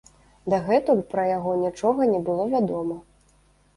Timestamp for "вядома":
2.55-2.95